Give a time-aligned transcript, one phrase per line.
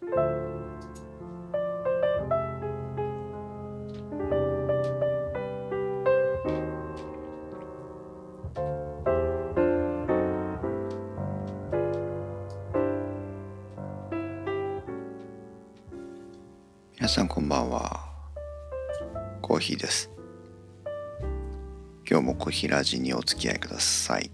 [0.00, 0.10] 皆
[17.08, 18.06] さんこんばんは。
[19.42, 20.12] コーヒーです。
[22.08, 24.30] 今日もコーヒーラジにお付き合いください。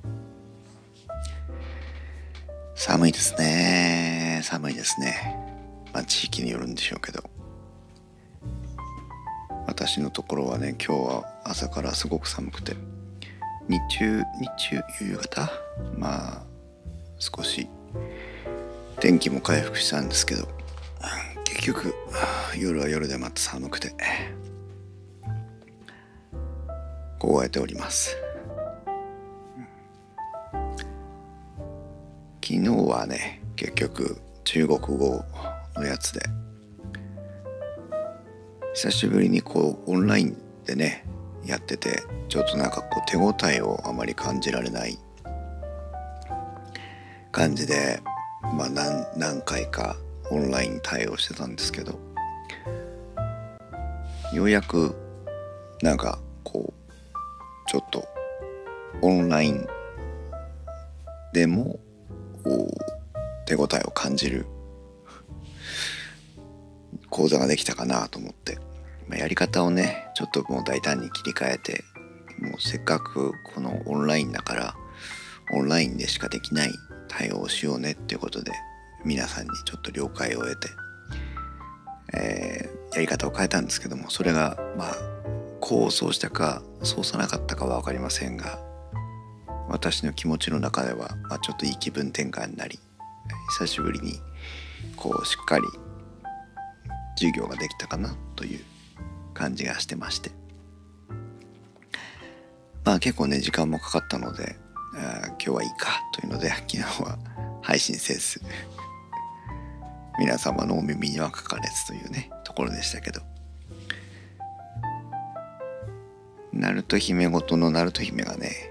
[2.74, 4.40] 寒いですね。
[4.42, 5.43] 寒いですね。
[5.94, 7.22] まあ地域によるんでしょうけど。
[9.66, 12.76] 私のところはね今日は朝からすごく寒くて。
[13.68, 14.24] 日中日
[14.58, 15.50] 中夕方？
[15.96, 16.42] まあ
[17.18, 17.66] 少し
[19.00, 20.48] 天気も回復したんですけど。
[21.44, 21.94] 結局
[22.58, 23.94] 夜は夜でまた寒くて。
[27.18, 28.16] 凍えております。
[32.42, 35.24] 昨日はね結局中国語
[35.76, 36.20] のやつで。
[38.74, 40.36] 久しぶりにこうオンライン
[40.66, 41.06] でね
[41.46, 44.98] やっててちょっとなんかこう手応えをあまり感じられない
[47.30, 48.00] 感じで
[48.42, 49.96] まあ何何回か
[50.30, 52.00] オンライン対応してたんですけど
[54.32, 54.96] ようやく
[55.80, 58.04] なんかこうちょっと
[59.02, 59.66] オンライン
[61.32, 61.78] でも
[63.46, 64.46] 手応えを感じる
[67.14, 68.58] 講座ができたかなと思って、
[69.06, 71.84] まあ、やり方をねちょっともう大胆に切り替えて
[72.40, 74.74] もうせっかくこのオンラインだから
[75.52, 76.72] オンラインでしかできない
[77.06, 78.50] 対応をしようねっていうことで
[79.04, 80.68] 皆さんにちょっと了解を得て、
[82.14, 84.94] えー、やり方を変えたんですけどもそれがまあ
[85.60, 88.58] 構想したかそうさなかったかは分かりませんが
[89.68, 92.80] 私の気持ちの中では、まあ、ちょっといい気分転換になり
[93.56, 94.14] 久しぶりに
[94.96, 95.64] こうしっかり
[97.16, 98.60] 授業ができたかなという
[99.32, 100.30] 感じがしてまして。
[102.84, 104.56] まあ結構ね時間もかかったので
[104.94, 107.18] 今日はいいかというので昨日は
[107.62, 108.42] 配信せず
[110.20, 113.22] 皆様のお耳にはかかれずというねところでしたけど。
[116.52, 118.70] ナルト姫ごとのナルト姫がね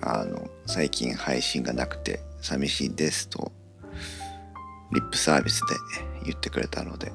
[0.00, 3.50] あの最近配信がなくて寂しいですと
[4.92, 5.74] リップサービスで
[6.24, 7.10] 言ってくれたので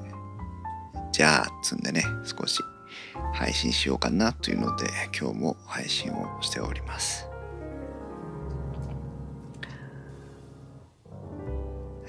[1.14, 2.60] じゃあつんでね少し
[3.34, 4.86] 配信しようかなというので
[5.16, 7.28] 今日も配信をしております。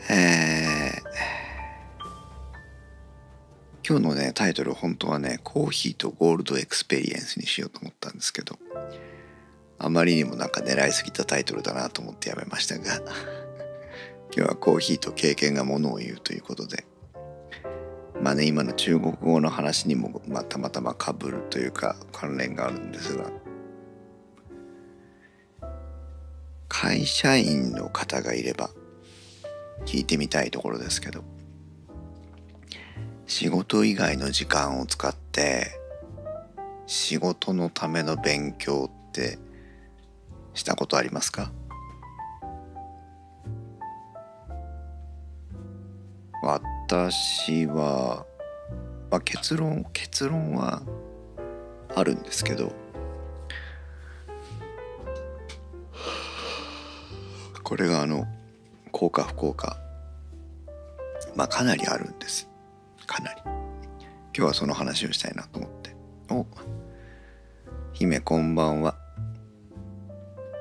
[0.09, 2.07] えー、
[3.87, 8.57] 今日のねタイトル本当はねコーヒーと Gold Experience にしようと思ったんですけど
[9.77, 12.95] あまりにもなんか狙いすぎたタイトルだなと思ってやめましたが
[14.35, 16.85] 今日はコーヒーと経験がものを言うということで
[18.21, 23.29] まあね今の中国語の話にも、まあ、たまたまかぶるというか関連があるんですが。
[26.67, 28.69] 会社員の方がいれば
[29.85, 31.23] 聞いてみたいところですけど。
[33.27, 35.79] 仕事以外の時間を使って
[36.85, 39.39] 仕事のための勉強って
[40.53, 41.51] したことありますか？
[46.43, 48.27] 私私は、
[49.09, 50.83] まあ、結論結論は
[51.95, 52.71] あるんですけど。
[57.63, 58.27] これがあの
[58.91, 59.77] 効果不効果。
[61.35, 62.47] まあかなりあるんです。
[63.07, 63.41] かなり。
[63.45, 63.55] 今
[64.33, 65.95] 日はその話をしたいなと思って。
[66.29, 66.45] お
[67.93, 68.95] 姫こんばんは。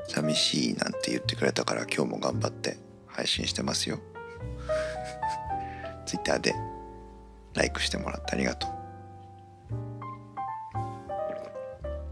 [0.08, 3.98] 寂しいなんて言ってくれたから今日も頑張って配信してますよ。
[6.14, 6.54] Twitter で
[7.54, 8.70] like してもらってありがとう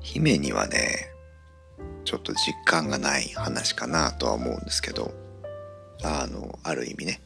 [0.01, 1.09] 姫にはね
[2.05, 5.13] ちょっと実感がない話かなとは思うんですけど
[6.03, 7.21] あのある意味ね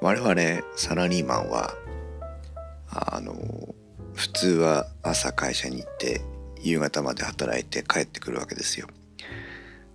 [0.00, 0.34] 我々
[0.76, 1.74] サラリーマンは
[2.88, 3.34] あの
[4.14, 6.20] 普通は朝会社に行って
[6.62, 8.86] 夕方まで働いて帰ってくるわけですよ。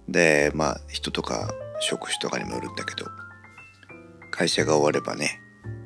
[0.10, 3.10] でまあ人とか職種とかにもよるんだけど
[4.32, 5.42] 会社が終わればね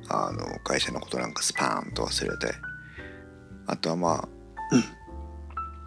[0.10, 2.54] あの会社のことなんかスパーンと忘れて。
[3.66, 4.28] あとはまあ、
[4.72, 4.84] うん、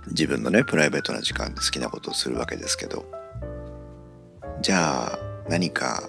[0.08, 3.04] 自分のねプライベートな時間で好きなことをするわけですけど。
[4.62, 5.18] じゃあ
[5.50, 6.08] 何か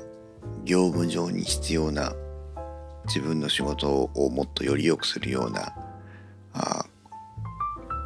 [0.63, 2.13] 業務上に必要な
[3.05, 5.73] 自分の仕事をもっとより良くするような
[6.53, 6.85] あ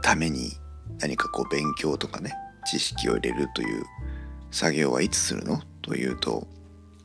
[0.02, 0.52] ために
[1.00, 2.34] 何かこう勉強とかね
[2.66, 3.84] 知識を入れるという
[4.50, 5.62] 作業はいつするの？
[5.84, 6.48] というと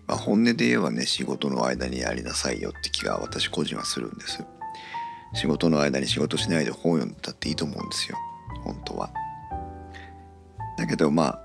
[0.06, 4.44] まあ、本音で言えばね仕事の間にやりなさいよって気が私個人はするんです。
[5.34, 8.16] 仕事の間に仕事しないで本読んでたっていいと思うんですよ。
[8.64, 9.10] 本当は。
[10.78, 11.40] だけどまあ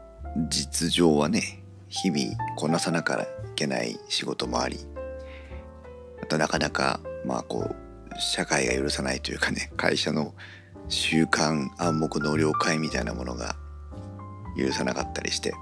[0.50, 4.80] 実情はね日々こなさなきゃいけない仕事もあり
[6.22, 7.76] あとなかなかまあこう
[8.20, 10.34] 社会が許さないというかね会社の
[10.88, 13.56] 習慣暗黙の了解みたいなものが
[14.58, 15.54] 許さなかったりして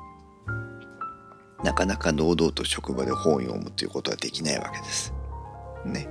[1.64, 5.14] なかなか堂々と職場で本を読むということはできないわけです。
[5.86, 6.08] ね。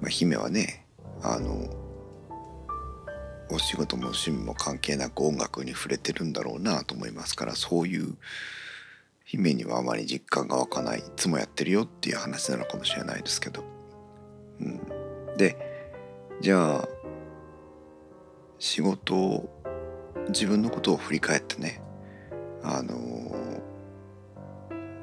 [0.00, 0.86] まあ、姫はね
[1.22, 1.68] あの
[3.50, 8.14] お仕事も趣味も関係なく音楽に触れてるんだろうなと思いますからそういう
[9.24, 13.64] 姫にはあまり実感が湧かないいつもやってるよっていう話なのかもしれないですけど、
[14.60, 14.80] うん、
[15.36, 15.56] で
[16.40, 16.88] じゃあ
[18.58, 19.62] 仕事を
[20.28, 21.80] 自分のことを振り返ってね
[22.62, 22.96] あの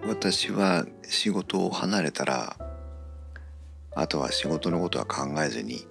[0.08, 2.58] 私は仕事を離れたら
[3.96, 5.88] あとは仕事のことは考えずに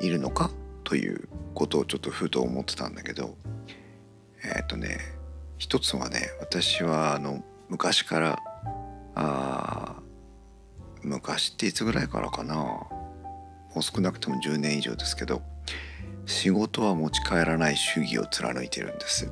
[0.00, 0.50] いるのか
[0.84, 3.36] ということをちょっとふと思ってたんだけど
[4.44, 4.98] えっ、ー、とね
[5.58, 8.42] 一つはね私はあの昔から
[9.14, 9.96] あ
[11.02, 12.88] 昔っていつぐらいからかなも
[13.76, 15.42] う少なくとも10年以上ですけど
[16.26, 19.30] 仕事は持ち帰らない主義を貫いてるんです。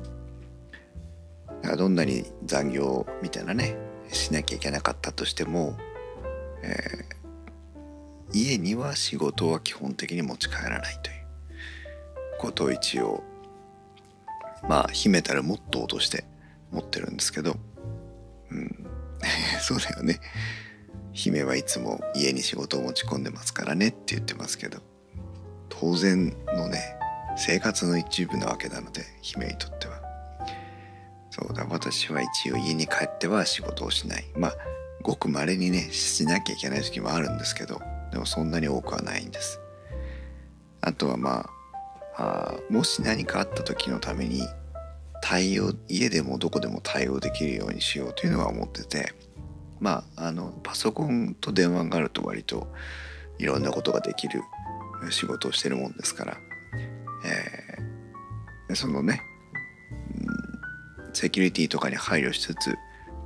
[1.77, 3.75] どんなに残業みたいなね
[4.11, 5.77] しなきゃいけなかったとしても、
[6.61, 11.15] えー、家には仕事は基本的に持ち帰らないという。
[12.37, 13.23] ことを一応
[14.67, 16.25] まあ秘めたるモットーとして
[16.71, 17.55] 持ってるんですけど、
[18.51, 18.87] うん、
[19.61, 20.19] そうだよね。
[21.13, 24.79] 姫はいつも家に仕事を持ち込んでますからねって言ってますけど
[25.69, 26.97] 当然のね
[27.37, 30.04] 生活の一部なわけなので姫にとっては。
[31.35, 34.25] そうだ私は一応家に帰っては仕事をしない。
[34.37, 34.53] まあ
[35.01, 37.81] ごくまれにねしなきゃいけない時もあるんですけど
[38.13, 39.59] でもそんなに多くはないんです。
[40.79, 41.49] あとはま
[42.15, 44.47] あもし何かあった時のために
[45.21, 49.13] 対応家でもどこでも対応できるようにしようというのは思ってて
[49.81, 52.67] まああのパソコンと電話があると割と
[53.39, 54.41] いろんなことができる
[55.09, 56.37] 仕事をしてるもんですから、
[57.25, 59.21] えー、そのね、
[61.15, 62.77] セキュリティとかに配慮しつつ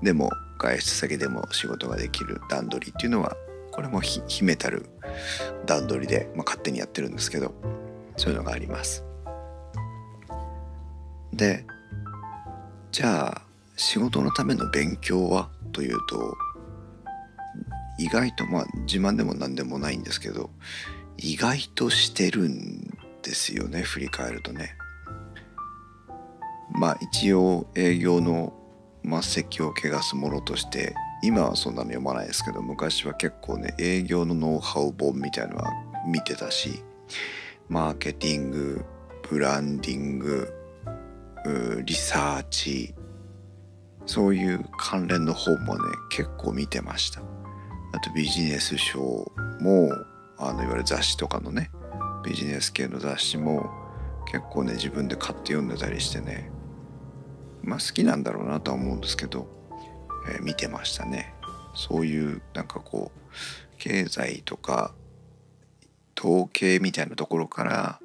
[0.03, 3.35] でも外出先でも仕事ができる段取りっていうのは
[3.71, 4.85] これも秘めたる
[5.65, 7.53] 段取りで、まあ、勝手にやってるんですけど
[8.15, 9.03] そういうのがあります。
[11.33, 11.65] で
[12.91, 13.41] じゃあ
[13.75, 16.35] 仕事のための勉強はというと
[17.97, 20.49] 意外とまあ自慢でも何でもないんですけど
[21.17, 24.75] 意外としてるんですよね振り返るとね。
[26.71, 28.53] まあ一応営業の
[29.03, 30.93] 末席を汚すものとして
[31.23, 35.71] 今はそんなの読まないですけど昔は結構ね営業のノウハウ本みたいのは
[36.07, 36.83] 見てたし
[37.67, 38.85] マーケティング
[39.29, 40.53] ブランディング
[41.83, 42.93] リサーチ
[44.05, 47.21] そういう関連の本もね結構見てました。
[47.91, 48.99] あとビジネス書
[49.59, 49.91] も
[50.37, 51.71] あのいわゆる雑誌とかのね
[52.23, 53.69] ビジネス系の雑誌も
[54.31, 56.51] 結構ね自分で買って読んでたりしてね
[57.63, 59.47] まあ好きなんだろうなとは思うんですけど、
[60.29, 61.33] えー、見てましたね。
[61.75, 63.19] そういうなんかこう
[63.77, 64.93] 経済とか
[66.19, 67.99] 統計みたいなところから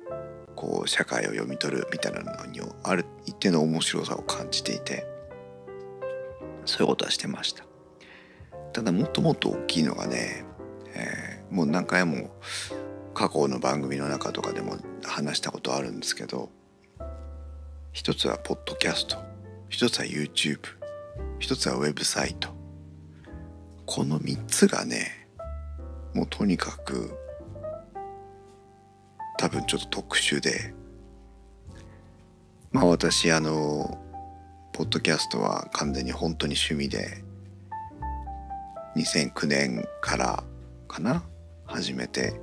[0.55, 5.07] こう社会を読み取るみたいなのにある一定の面白さを感じていて
[6.65, 7.65] そういうことはしてました。
[8.73, 10.45] ただもっともっと大きいのがね、
[10.95, 12.31] えー、もう何回も
[13.15, 16.51] 過去の番組の中とかでも話したことあるんですけど
[17.93, 19.34] 一つはポッドキャスト。
[19.75, 20.61] 一つは YouTube
[21.41, 22.49] 一つはウェブサイト。
[23.87, 25.27] この3つがね
[26.15, 27.13] もうとにかく
[29.37, 30.73] 多分ちょっと特殊で。
[32.71, 34.01] まあ私あの
[34.73, 37.25] ポッドキャストは完全に本当に趣味で
[38.95, 40.45] 2009年から
[40.87, 41.25] かな
[41.67, 42.41] 始めて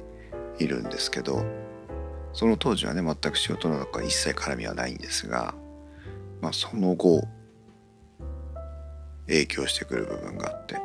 [0.60, 1.46] いるんですけど
[2.34, 5.56] その当時はね全く仕事の中一切絡みはないんですが、
[6.42, 7.22] まあ、その後
[9.28, 10.78] 影響してくる部分があって。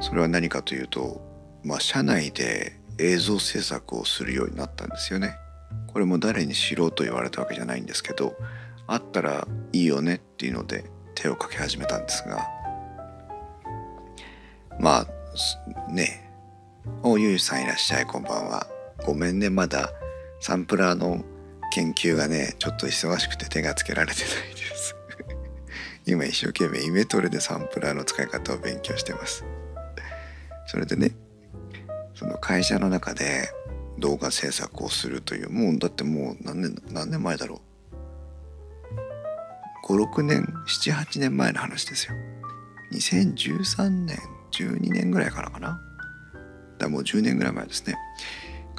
[0.00, 1.20] それは何かというと
[1.62, 5.34] まあ社内で映像制作をするようになったんですよね。
[5.86, 8.34] これも誰にしろと言われたわけじゃないんですけど
[8.86, 12.46] あったらいいよねっていうので手をかけ始めたんですが。
[14.78, 16.26] まあね。
[17.02, 18.66] おゆうさんいらっしゃいこんばんは。
[19.04, 19.90] ごめんねまだ。
[20.40, 21.22] サンプラーの
[21.70, 24.96] 研究がねちょっと忙しくて手がつけられてないです。
[26.06, 29.44] 今一生懸命イメトレでサンプラーの使い方を勉強してます。
[30.66, 31.12] それでね
[32.14, 33.50] その会社の中で
[33.98, 37.70] 動画制作をするというもうだってもう何年何年前だろう。
[39.86, 42.14] 56年78年前の話ですよ。
[42.92, 44.18] 2013年
[44.52, 45.68] 12年ぐらいからかな。
[45.68, 45.80] だか
[46.80, 47.96] らもう10年ぐらい前ですね。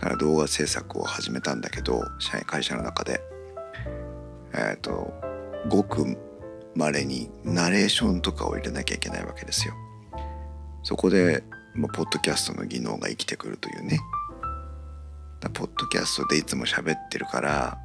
[0.01, 3.22] から動画制作を始めたんだけど社員会社の中で
[4.53, 5.13] えっ、ー、と
[5.70, 6.17] ごく
[6.75, 9.74] まれにナレーションとかを入れなきゃいけないわけですよ
[10.84, 11.43] そこで、
[11.75, 14.00] まあ、ポッドキャストの技能が生きてくるというね
[15.53, 17.77] ポッドキャストでいつも喋ってるから、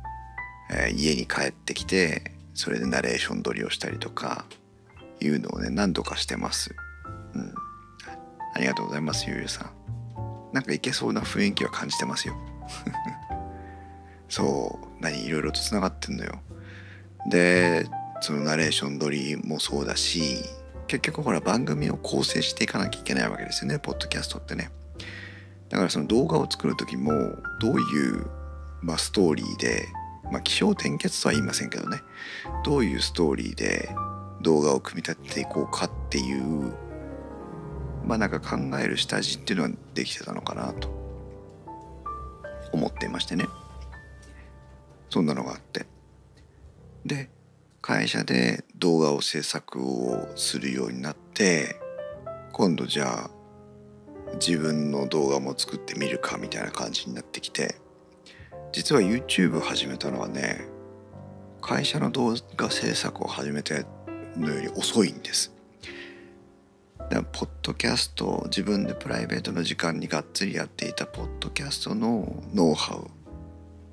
[0.70, 4.46] えー、家に帰ってきてそれでナレーション撮りをしたりとか
[5.20, 6.74] いうのをね何度かしてます。
[7.34, 7.54] うん。
[8.54, 9.70] ありがとうございます、ゆうゆうさん。
[10.52, 12.36] なんかいけそうな雰囲気は感じてますよ。
[14.28, 16.40] そう、何いろいろとつながってんのよ。
[17.30, 17.86] で、
[18.20, 20.42] そのナレーション撮りもそうだし、
[20.86, 24.70] 結局ほら番組を構成していかなきゃいけないわけですよね、ポッドキャストってね。
[25.68, 27.12] だからその動画を作る時も
[27.60, 28.26] どういう、
[28.82, 29.86] まあ、ストーリーで、
[30.30, 32.02] まあ、気象転結とは言いませんけどね
[32.64, 33.88] どういうストーリーで
[34.42, 36.72] 動画を組み立てていこうかっていう
[38.06, 40.96] まあなんか考える下地っていうのはできてたのかなと。
[42.72, 43.46] 思っていましてね。
[45.10, 45.86] そんなのがあって。
[47.04, 47.30] で
[47.80, 51.80] 会社で動画を制作をするようになって
[52.52, 53.30] 今度じゃあ
[54.40, 57.76] 自分の動画も作ってみるかみたいな感じになってきて
[58.72, 60.66] 実は YouTube 始めたのはね
[61.60, 63.86] 会社の動画制作を始めて
[64.36, 65.55] のより遅いんです。
[67.08, 73.06] だポッドキャスト自分でプライベートの時間にがっつりやっていたポッドキャストのノウハウ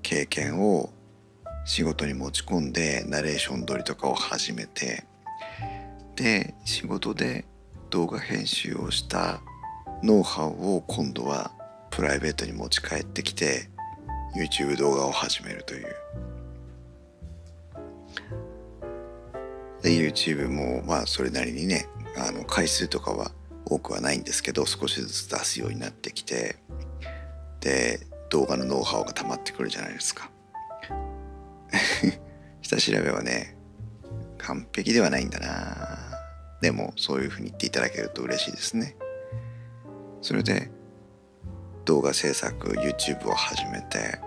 [0.01, 0.89] 経験を
[1.65, 5.05] 仕事に持ち込んでナレーション撮りとかを始めて
[6.15, 7.45] で仕事で
[7.89, 9.41] 動画編集をした
[10.01, 11.51] ノウハウを今度は
[11.91, 13.69] プライベートに持ち帰ってきて
[14.35, 15.95] YouTube 動画を始めるという。
[19.83, 21.85] で YouTube もまあそれなりにね
[22.17, 23.31] あの回数とかは
[23.65, 26.57] 多くはないんですけど少しずつ出すようになってきて
[27.59, 30.29] で動画のノウハウが溜まってくるじゃないですか。
[32.61, 33.57] 下調べはね
[34.37, 35.97] 完璧ではないんだな。
[36.61, 38.95] でもそういうふうに言っていただけると嬉しいですね。
[40.21, 40.71] それで
[41.85, 44.19] 動画制作 YouTube を始めて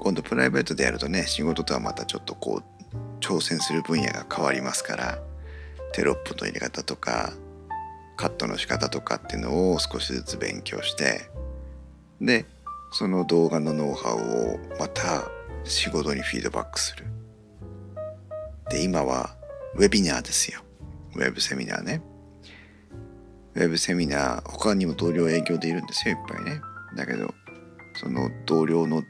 [0.00, 5.18] 今度プライベートでやるとね仕事とはまたちょっとこう挑戦する分野が変わりますから
[5.92, 7.32] テロップの入れ方とか
[8.16, 11.30] カットの仕方とかっていうのを少しずつ勉強して
[12.20, 12.46] で
[12.92, 15.30] その動画のノウハウをまた
[15.64, 17.04] 仕事にフィードバックする。
[18.70, 19.36] で今は
[19.74, 20.62] ウェビナーですよ。
[21.14, 22.02] ウェブセミナーね。
[23.54, 26.60] ウェブセミナー他にも同僚営業でいるんですよいっぱいね。
[26.96, 27.32] だけど
[27.94, 29.02] その同僚の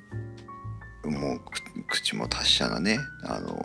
[1.04, 1.40] もう
[1.88, 3.56] 口も達者なねあの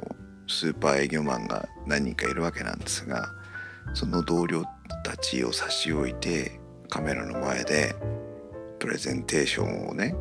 [0.54, 3.30] スーパー営業マンが何人かいるわけなんですが
[3.94, 4.64] その同僚
[5.04, 7.96] たちを差し置いてカメラの前で
[8.80, 10.16] プレゼンテーションをね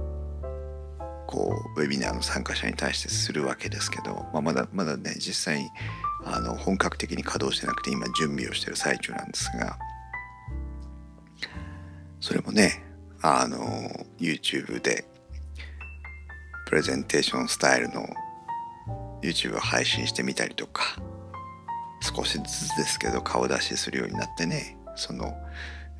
[1.26, 5.68] こうウェビナーの参加者に対してするわけですけど、まあ、まだまだね実際に
[6.24, 9.78] あの本格的に稼働してなくて今準備をしてる最中なんですが
[12.20, 12.84] それもね
[13.20, 13.58] あの
[14.18, 15.04] YouTube で
[16.66, 18.06] プレゼンテーションスタイルの
[19.22, 20.96] YouTube を配信してみたりとか
[22.00, 25.32] 少しずつですけど顔出しするようになってねその、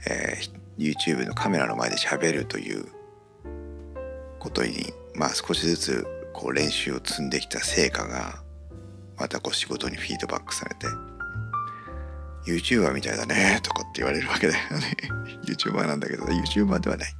[0.08, 2.86] えー、YouTube のカメラの前で喋るという
[4.38, 8.42] ことにまあ少しずつこう練習を積んできた成果が
[9.16, 10.86] またこう仕事にフィードバックされて
[12.46, 14.96] YouTuber みたいだねとかって言われるわけだよね。
[15.46, 17.14] YouTuber なんだけど YouTuber ではない。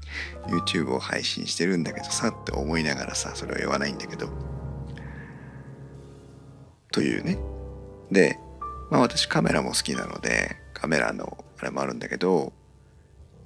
[0.49, 4.29] YouTube を配信してるんだけどさって思いながらさそれは言わないんだけど。
[6.93, 7.39] というね。
[8.11, 8.39] で
[8.91, 12.53] まあ私カメラも好きなのでカメラのあれもあるんだけど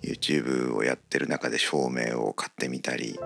[0.03, 3.19] YouTube をやってる中で照明を買ってみたり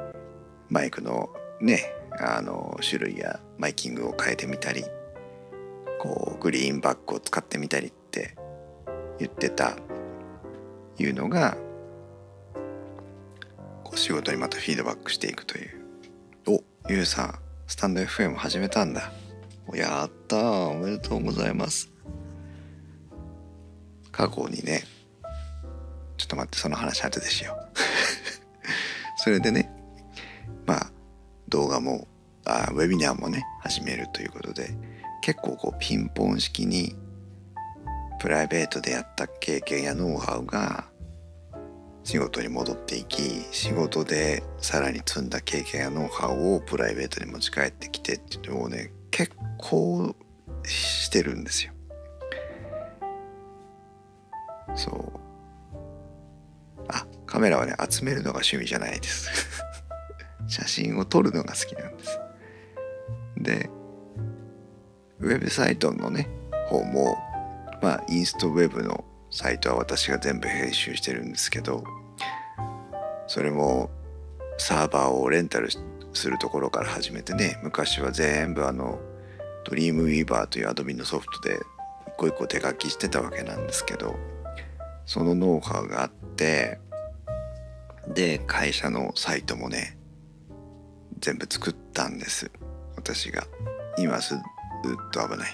[0.69, 4.85] マイクのねあの種類やマイキングを変えてみたり
[6.01, 8.37] こうグリーンバックを使ってみたりって
[9.19, 9.77] 言ってた
[10.99, 11.57] いうのが
[13.85, 15.81] こう仕事にまたフィードバックしていくという。
[16.47, 17.35] おゆうさん
[17.67, 19.13] スタンド FM 始めたんだ。
[19.77, 21.91] やったおめでとうございます。
[24.13, 24.83] 過去にね
[26.17, 27.79] ちょっと待ってその話後でしよう。
[29.17, 29.71] それでね
[30.67, 30.93] まあ
[31.49, 32.07] 動画も
[32.45, 34.75] あウェビナーもね始めるということで
[35.23, 36.97] 結構こうピンポン式に
[38.21, 40.91] プライベートでやった経験やノウハウが
[42.05, 43.23] 仕事に戻っていき
[43.53, 50.15] 仕事でさらに積んだ経験やノウハウをプライベートに持ち帰ってきてっていうのをね結構
[50.65, 51.73] してるんですよ。
[54.75, 55.21] そう。
[56.89, 59.29] あカメラはね集めるのが趣味じゃないです。
[60.47, 62.21] 写真を撮るのが好きなんです。
[63.37, 63.71] で
[65.21, 66.29] ウェブサイトのね
[66.69, 67.17] 方も
[67.83, 71.85] まあインストウェブのサイトは私が全部編集してるんですけど
[73.27, 73.91] それも
[74.59, 75.69] サーバーをレンタル
[76.13, 79.01] するところから始めてね昔は全部あの
[79.65, 81.57] ドリームウィーバーというアドビのソフトで
[82.09, 84.17] 一個一個手書きしてたわけなんですけど
[85.07, 86.79] そのノウハウがあって
[88.09, 89.97] で会社のサイトもね
[91.21, 92.51] 全部作ったんです。
[92.97, 93.47] 私が。
[93.99, 94.39] 今すっ
[95.13, 95.51] と危ない。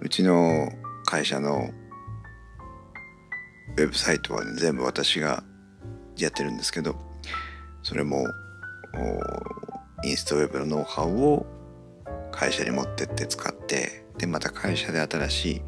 [0.00, 0.70] うちの
[1.06, 1.70] 会社の
[3.76, 5.42] ウェブサイトは、ね、全部私が
[6.18, 6.96] やってるんですけど
[7.82, 8.24] それも
[10.04, 11.46] インストウェブのノウハウを
[12.32, 15.62] 会社に持ってって使ってでまた会社で新しい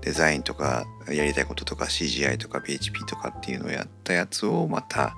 [0.00, 5.16] デザインとかやりたいこととか CGI とか PHP とかっていうのをやったやつをまた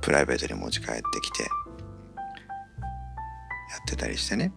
[0.00, 1.48] プライベートに持ち帰ってきてや
[3.82, 4.52] ってたりしてね。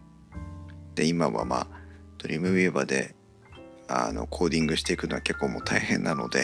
[0.96, 1.68] で今はまあ
[2.18, 3.16] ドリームウィーバーで
[3.88, 6.44] あのコーディングしていくのは結構もう大変なので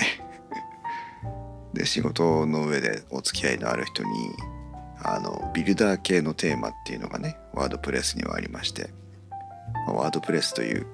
[1.73, 4.09] で仕事の上でお付き合いのある人に
[5.03, 8.89] あのビルダー系のテーマっていうのがねワードプレスにはありまして
[9.87, 10.87] ワードプレスという、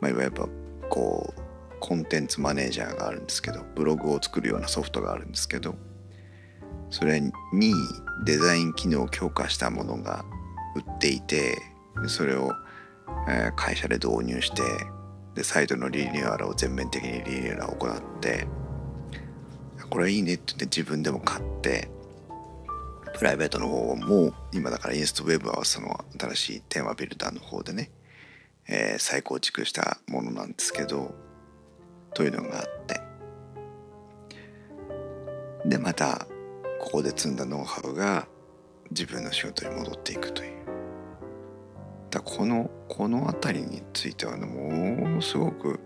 [0.00, 0.36] まあ、いわゆる
[0.88, 1.40] こう
[1.80, 5.74] コンテンツマネージャーがあるんですけどブログを作るようなソフトがあるんですけど
[6.90, 7.32] それに
[8.24, 10.24] デザイン機能を強化したものが
[10.76, 11.58] 売っていて
[12.06, 12.52] それを、
[13.28, 14.62] え会社で導入して
[15.34, 18.46] でサイトのリニューアルを全面的にリニューアルを行って
[19.88, 21.90] これいいねって言って自分でも買って
[23.20, 27.90] プライベートの方も今だからインストウェブはその新しいテーマビルダーの方でね、
[28.66, 31.14] えー、再構築したものなんですけど
[32.14, 32.98] というのがあって。
[35.66, 36.26] でまた
[36.80, 38.26] ここで積んだノウハウが
[38.90, 40.64] 自分の仕事に戻っていくという。
[42.08, 45.78] だこのこの辺りについては、ね、ものすごく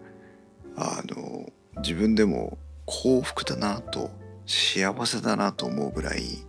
[0.76, 4.12] あの自分でも幸福だなと
[4.46, 6.46] 幸せだなと思うぐらい、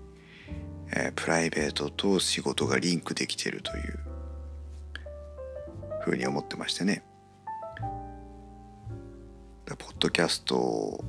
[0.91, 3.99] えー、プライベートと仕事がリンクできてるという
[6.03, 7.03] ふうに思ってましてね。
[9.65, 11.03] ポッドキャスト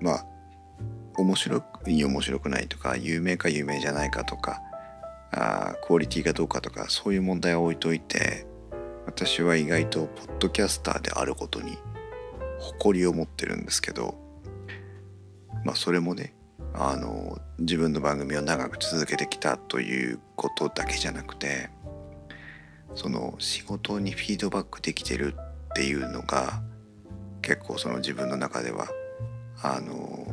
[0.00, 0.26] まあ
[1.16, 4.62] 面白くいい面白くないとか有名か有名じゃないかとか
[5.32, 8.46] あクオリティがどうかとかそういう問題は置いといて
[9.06, 11.76] 私は意外とポッドキャスターであることに
[12.60, 14.14] 誇りを持ってるんですけど
[15.64, 16.34] まあそれもね
[16.76, 21.70] あの自分の番組を長く続けてきたということだけじゃなくて
[22.96, 25.36] その仕事にフィードバックできてる
[25.70, 26.62] っていうのが
[27.42, 28.88] 結構その自分の中では
[29.62, 30.26] あの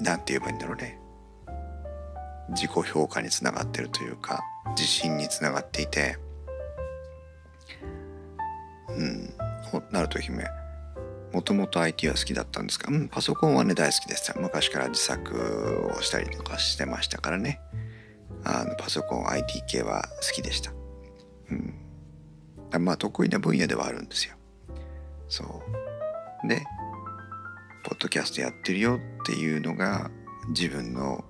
[0.00, 0.98] なんて言えばいいんだろうね。
[2.50, 6.16] 自己評価につながってるというか自信につながっていて。
[8.88, 9.34] うん。
[9.92, 10.44] なると姫
[11.32, 17.60] もともと IT は好きだったんですが、うん、パソコンはね大好きです昔から自作をしたりとかしてましたからね。
[18.44, 20.72] あのパソコン IT 系は好きでした。
[21.50, 22.84] うん。
[22.84, 24.34] まあ得意な分野ではあるんですよ。
[25.28, 25.62] そ
[26.44, 26.48] う。
[26.48, 26.64] で
[27.84, 30.10] ポッドキャストやってるよっていうのが
[30.48, 31.24] 自分の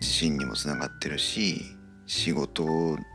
[0.00, 1.60] 自信にもつながってるし
[2.06, 2.64] 仕事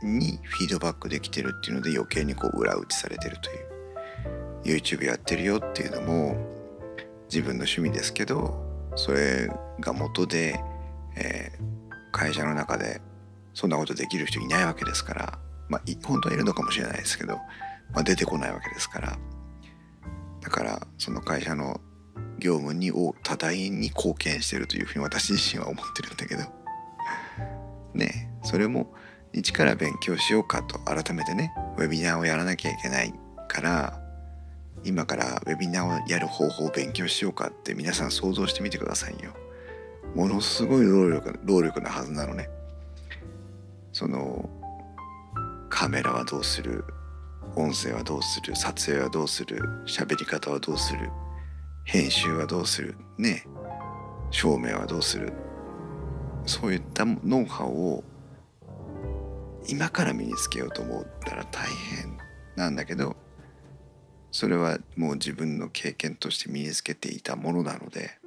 [0.02, 3.73] にフィードバックできてるっていうので余計にこう裏打ちされてるという。
[4.64, 6.36] YouTube やってるよっていうのも
[7.30, 8.62] 自分の趣味ですけど
[8.96, 9.50] それ
[9.80, 10.60] が元で、
[11.16, 13.00] えー、会社の中で
[13.52, 17.36] そんなことできる人いないわけですからまあ本当はいるのかもしれないですけど、
[17.92, 19.18] まあ、出てこないわけですから
[20.40, 21.80] だからその会社の
[22.38, 26.42] 業務にを多大に貢献してるというふうに私自身は思ってるんだけど
[27.94, 28.92] ねそれも
[29.32, 33.14] 一から勉強しようかと改めてねウェビナーをやらなきゃいけない
[33.48, 34.03] から
[34.84, 39.32] 今からウェビナーをやる方法を勉強しようかって皆さん想像してみてくださいよ。
[40.14, 42.50] ものすごい労力労力なはずなのね。
[43.92, 44.48] その
[45.70, 46.84] カメラはどうする？
[47.56, 48.54] 音声はどうする？
[48.54, 49.58] 撮影はどうする？
[49.86, 51.10] 喋り方はどうする？
[51.84, 52.96] 編集はどうする？
[53.16, 53.46] ね。
[54.30, 55.32] 照明はどうする？
[56.46, 58.04] そういったノウハウを
[59.66, 62.18] 今から身につけようと思ったら大変
[62.54, 63.16] なんだけど
[64.34, 68.18] それはもう自分の経験として身につけていたものなので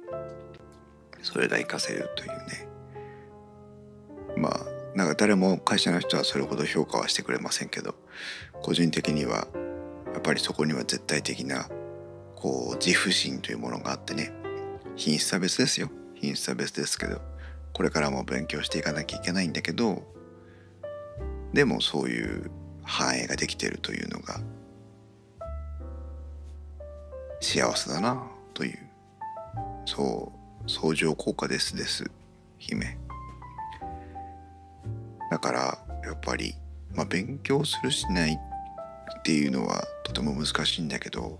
[1.20, 2.68] それが活かせるというね。
[4.34, 7.94] まあなんか誰も会社の人はそれほど評価はしてくれませんけど
[8.62, 9.48] 個人的には
[10.14, 11.68] やっぱりそこには絶対的な
[12.36, 14.32] こう自負心というものがあってね。
[14.96, 15.90] 品質は別ですよ。
[16.14, 17.20] 品質は別ですけど
[17.74, 20.04] これからも勉強していかなきゃいけないんだけど
[21.52, 22.50] でもそういう
[22.82, 24.40] 反映ができてるというのが
[27.40, 28.22] 幸せだな
[28.54, 28.78] という。
[29.84, 30.32] そ
[30.66, 32.04] う相乗効果ですです。
[32.58, 32.98] 姫。
[35.30, 36.54] だからやっぱり、
[36.94, 41.38] まあ、勉強するしないっていうのはとても難しいんだけど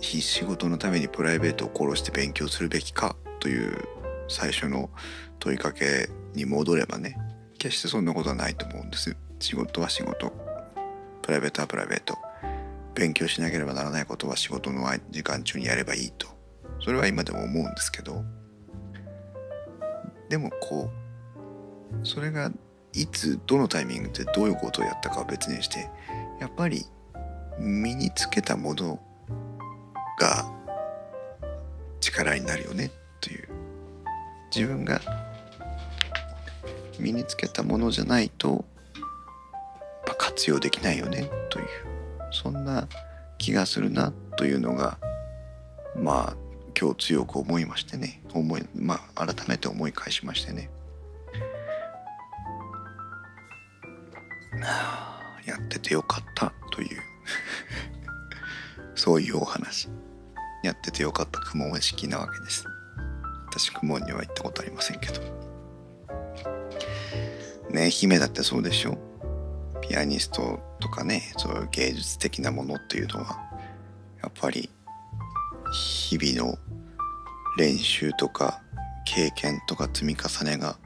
[0.00, 3.88] 仕事のためにプライベートを殺して勉強するべきかという
[4.28, 4.90] 最初の
[5.38, 7.18] 問いかけに戻ればね
[7.58, 9.16] 決してそんなことはないと思うんです。
[9.38, 10.32] 仕事は仕事。
[11.22, 12.25] プライベートはプライベート。
[12.96, 16.26] 勉強しなければならないことは仕事の時間中にやればいいと。
[16.82, 18.24] それは今でも思うんですけど。
[20.28, 20.90] でもこ
[22.02, 22.50] うそれが
[22.92, 25.88] いつどのタイミングでどういうことをやったかは別にして
[26.40, 26.84] やっぱり
[27.60, 28.98] 身につけたもの
[30.18, 30.50] が
[32.00, 33.48] 力になるよねという。
[34.54, 35.00] 自分が
[36.98, 38.64] 身につけたものじゃないと
[40.18, 41.66] 活用できないよねという。
[42.30, 42.88] そんな
[43.38, 44.98] 気がするなというのが
[45.96, 46.36] まあ
[46.78, 48.22] 今日強く思いましてね。
[48.34, 50.68] 思いまあ改めて思い返しましてね。
[55.46, 56.88] やっててよかったという。
[58.94, 59.88] そういうお話。
[60.62, 61.40] やっててよかった。
[61.40, 62.66] 雲模式なわけです。
[63.48, 65.22] 私雲には行ったことありませんけど。
[67.70, 68.98] ねえ姫だってそうでしょ。
[69.88, 73.40] ピアニストとかねそういう芸術的なものっていうのは
[74.22, 74.70] やっぱり
[75.72, 76.58] 日々の
[77.56, 78.62] 練習とか
[79.04, 80.76] 経験とか積み重ねが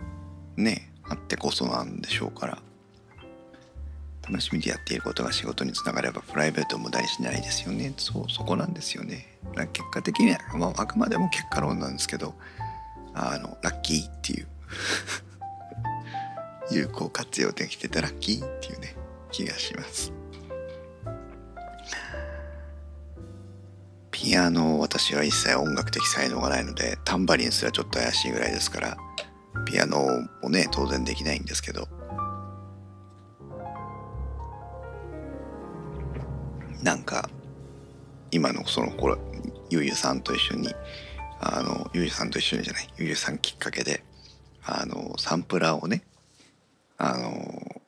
[0.57, 2.59] ねあってこそなんでしょうから
[4.29, 7.93] 楽しみでやっていることが仕事につながればプライベートを無駄にしないですよね。
[7.97, 9.39] そうそこなんですよね。
[9.73, 12.35] 結果的には、まあ、あくまでも結果論なんですけど
[13.13, 14.47] あのラッキーっていう。
[16.71, 18.97] 有効活用できてたラッキーっていうね
[19.31, 20.13] 気がします。
[24.11, 28.97] ピアノ私は一切音楽的才能がないのでタンバリンすらちょっと怪しいぐらいですから
[29.65, 30.05] ピアノ
[30.43, 31.89] もね当然できないんですけど。
[36.83, 37.29] なんか
[38.31, 39.19] 今のその頃
[39.69, 40.75] ゆうゆさんと一緒に
[41.41, 44.03] あのゆうゆさんと一緒にじゃないゆうゆさんきっかけで
[44.65, 46.03] あのサンプラーをね
[47.03, 47.81] あの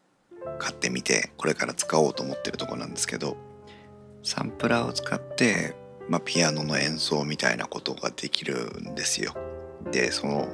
[0.59, 3.37] 買ってみてこれから使おうと思ってるとこなんですけど
[4.23, 5.75] サンプラーを使って、
[6.09, 9.35] まあ、ピアノの演奏みたいなことができるんですよ。
[9.91, 10.49] でその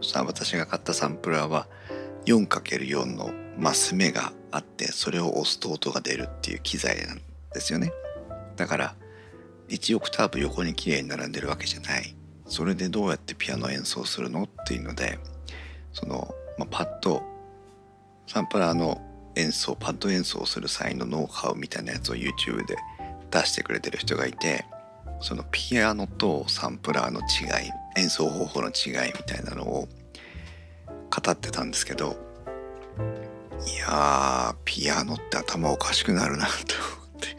[0.00, 1.66] さ私が買ったサンプラーは
[2.26, 7.20] 4×4 のマス目があってそれを押すと音が出るっていう機材なん
[7.52, 7.92] ですよね。
[8.54, 8.94] だから
[9.68, 12.14] 1オクターブ横に綺麗に並んでるわけじゃない。
[12.46, 15.18] それでどうやってピアノ演奏するのっていうので
[15.92, 17.22] その、まあ、パッド
[18.28, 19.00] サンプラーの
[19.36, 22.76] 演奏パッド演奏する際のノウハウみたいなやつを YouTube で
[23.30, 24.66] 出してくれてる人がいて
[25.20, 29.88] そのピアノとサンプラーの違い演奏方法の違いみたいなのを
[31.10, 32.16] 語ってたんですけど
[33.66, 36.54] いやピアノって頭おかしくなるなと思
[37.06, 37.36] って。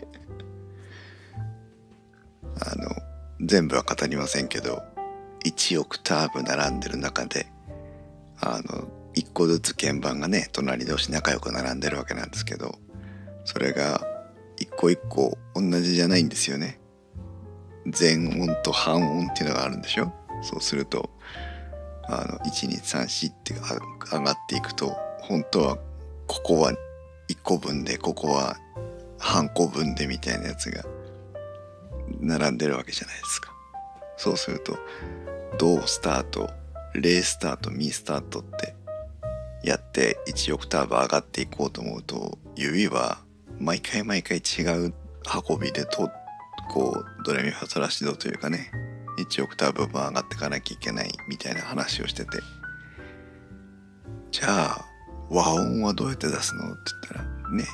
[2.66, 2.90] あの
[3.46, 4.82] 全部は語りませんけど
[5.46, 7.48] 1オクターブ並んでる中で
[8.42, 12.76] あの1個ずつ鍵盤がね隣同士仲良く並んでるわけなんですけど
[13.46, 14.02] それが
[14.58, 16.80] 一個一個同じじゃないんですよね。
[17.88, 20.12] 全音と半音っていうのがあるんでしょ？
[20.42, 21.10] そうすると
[22.04, 23.54] あの1234って
[24.12, 25.78] 上がっていくと本当は
[26.28, 26.78] ここは1
[27.44, 28.58] 個分でここは
[29.18, 30.84] 半個分でみたいなやつが
[32.20, 33.52] 並んでるわけじゃないですか。
[34.18, 34.78] そうすると
[35.58, 36.50] ドスタート
[36.94, 38.76] レスタートミスタートって
[39.70, 43.20] やって1オクターブ上がっていこうと思うと指は
[43.60, 44.94] 毎回毎回違う
[45.50, 46.10] 運びでと
[46.72, 48.72] こうドレミファソラシドというかね
[49.20, 52.40] 1オクターブ分上がっていかなきゃいけないみたいな話をしてて。
[54.32, 54.86] じゃあ
[55.30, 57.66] 和音はどうやって出すのって言ったらね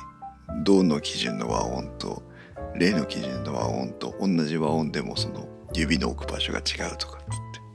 [0.64, 2.22] 銅の基準の和音と
[2.74, 7.65] 例の基準の和音と同じ和音でもその指の置く場所が違うとかって言って。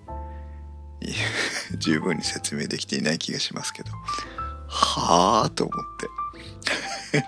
[1.78, 3.92] 十分に説明できていない気がしますけど。
[4.68, 5.86] はあと思っ
[7.12, 7.26] て。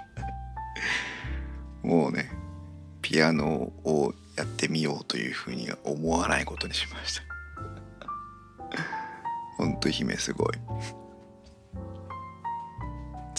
[1.88, 2.31] もうね
[3.01, 7.23] ピアノをやってみようというふうには思わないことにしました。
[9.57, 10.53] ほんと姫すごい。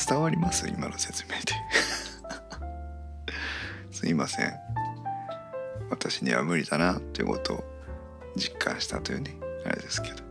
[0.06, 0.68] 伝わります？
[0.68, 1.36] 今の説明で。
[3.90, 4.52] すいません。
[5.90, 7.64] 私には無理だなということを
[8.36, 9.43] 実感したというね。
[9.64, 10.22] あれですけど。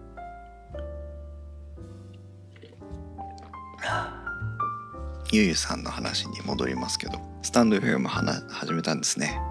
[5.31, 9.41] ゆゆさんの話に戻りますけどスタンド FM 始めたんですね。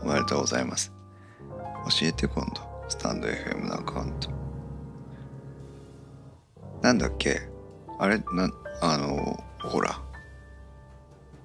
[0.00, 0.92] おめでとうございます。
[2.00, 2.62] 教えて今度。
[2.88, 4.30] スタンド FM のアカウント。
[6.80, 7.42] なんだっけ？
[7.98, 8.18] あれ？
[8.32, 10.00] なあのほら。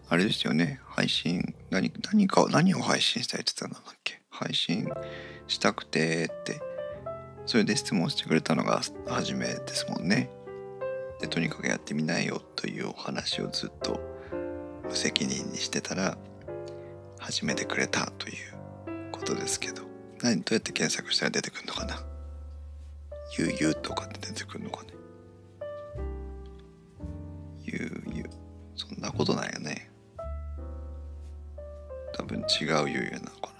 [0.10, 0.80] あれですよね。
[0.86, 1.54] 配信。
[1.70, 4.22] 何何か何を配信したいって言ったんだっけ？
[4.30, 4.88] 配信
[5.48, 6.62] したくてって。
[7.48, 10.30] それで質問してくれたのが初めですもんね。
[11.20, 14.00] でとにかくやってみないよというお話をずっと
[14.84, 16.18] 無責任にしてたら
[17.18, 19.82] 始めてくれたということですけど。
[20.22, 22.00] 何どうやって検索したら出てくるのかな？
[23.38, 24.90] ゆうゆうとかって出てくるのかね？
[27.64, 28.30] ゆうゆう
[28.76, 29.92] そんなことないよね。
[32.16, 33.52] 多分違うゆうゆうなのか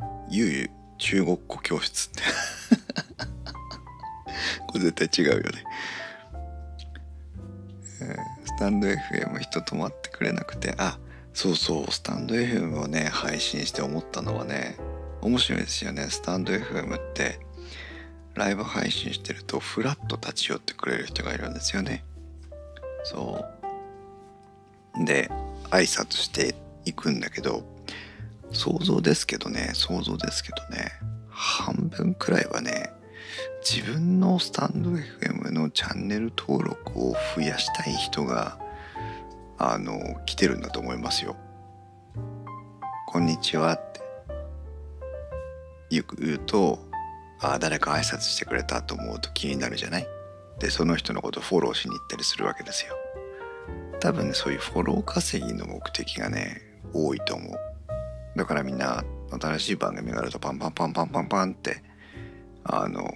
[0.00, 0.06] な。
[0.30, 2.22] ゆうゆう中国語教室って。
[4.74, 5.64] これ絶対違うよね。
[8.44, 10.98] スタンド FM 人止まってくれなくてあ
[11.32, 14.76] そうそうスタンド FM をね配信して思ったのはね
[15.22, 16.08] 面白いですよね。
[16.10, 17.38] スタンド FM って
[18.34, 22.04] ライブ配信してるとフラッと立ち寄ってくれる人がいるんですよね。
[23.04, 23.44] そ
[25.00, 25.04] う。
[25.04, 25.30] で
[25.70, 27.64] 挨拶していくんだけど
[28.50, 30.90] 想像ですけどね想像ですけどね
[31.30, 32.92] 半分くらいはね
[33.62, 38.58] 自分のスタンド FM のチャンネル登録を増やしたい人が
[39.58, 41.36] あの来てるんだと思いますよ。
[43.06, 44.00] こんにちはって
[45.96, 46.78] よく言うと
[47.40, 50.06] あ誰か挨拶してくれたと思うと気になるじゃない？
[50.58, 52.94] でその人のことフォローしに行ったりするわけですよ。
[54.00, 56.60] 多分ねそういうフォロー稼ぎの目的がね
[56.92, 57.52] 多いと思う。
[58.36, 59.04] だからみんな
[59.40, 61.82] 新しい番組があるとパンパンパンパンパンパンって
[62.64, 63.08] あの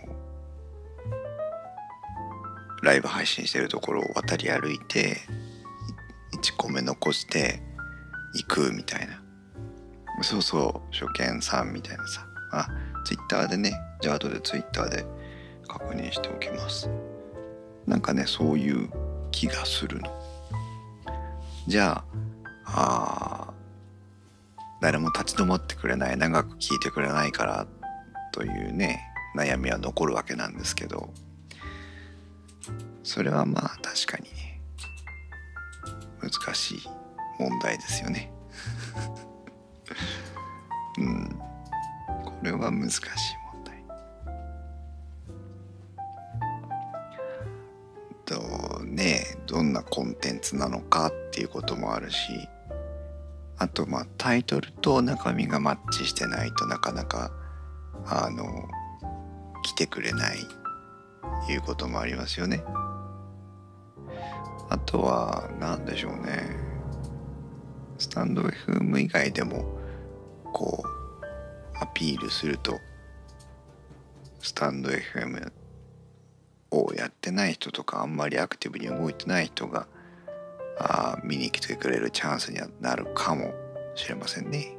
[2.83, 5.19] ライブ配信してるところを渡り歩いて
[6.33, 7.61] 1個目残して
[8.35, 9.23] 行くみたいな。
[10.23, 12.27] そうそう初見さんみたいなさ。
[12.53, 12.69] あ
[13.05, 15.05] ツイッターでねじゃあ後でツイッターで
[15.67, 16.91] 確認しておきます。
[17.87, 18.91] なんかねそういう
[19.31, 20.09] 気がするの。
[21.67, 22.05] じゃ
[22.65, 23.55] ああ
[24.81, 27.67] 誰も立ち止まってくれない長く聞いてくれないから
[28.33, 29.01] というね
[29.37, 31.11] 悩みは残るわけなんですけど。
[33.09, 34.61] それはまあ確かにね
[36.21, 36.79] 難しい
[37.39, 38.31] 問題ですよね
[41.01, 41.41] うん
[42.23, 43.01] これは難しい
[43.55, 43.83] 問題
[48.27, 52.47] とねどんなコンテンツなのかっていうこともあるし
[53.57, 57.33] あとまあタイトルと中身がマッチしてないとなかなか
[58.05, 58.69] あの
[59.63, 60.47] 来てくれない
[61.49, 62.63] いうこともありますよね。
[64.71, 66.57] あとは何でしょうね。
[67.99, 69.65] スタンド FM 以外でも
[70.53, 72.79] こうアピールすると
[74.41, 75.51] スタンド FM
[76.71, 79.87] をやってない人とかあんまりアクティブに動いてない人が
[80.79, 83.53] あ見に来てくれるチャンスにはなるかも
[83.95, 84.77] しれませんね。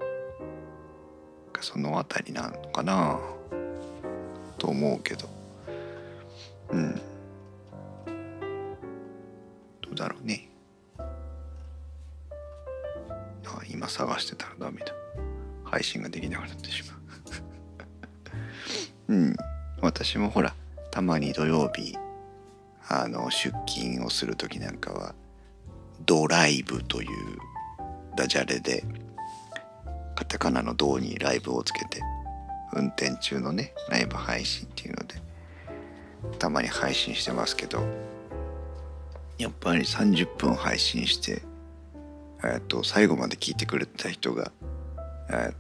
[1.62, 3.20] その辺りなのかな
[4.58, 5.28] と思うけど。
[6.70, 7.02] うん。
[10.00, 10.50] だろうね。
[13.46, 14.94] あ今探してたらダメだ。
[15.64, 16.94] 配信ができなくなってしま
[19.08, 19.14] う。
[19.14, 19.36] うん。
[19.82, 20.56] 私もほら
[20.92, 21.98] たまに土曜日
[22.88, 25.16] あの出勤をする時なんかは
[26.06, 27.10] ドライブという
[28.16, 28.84] ダジャレで
[30.16, 32.02] カタカナの銅にライブをつけて
[32.74, 35.16] 運転中のねライブ配信っていうので
[36.40, 37.82] たまに配信してますけど
[39.40, 41.42] やっぱり30分配信して
[42.44, 44.52] えっと最後まで聞いてくれた人が
[45.32, 45.52] え